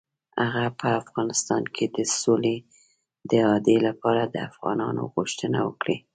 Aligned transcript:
هغه 0.41 0.61
به 0.69 0.75
په 0.79 0.87
افغانستان 1.01 1.63
کې 1.75 1.85
د 1.95 1.97
سولې 2.21 2.55
د 3.29 3.31
اعادې 3.45 3.77
لپاره 3.87 4.23
د 4.25 4.35
افغانانو 4.49 5.01
غوښتنه 5.13 5.57
وکړي. 5.67 5.97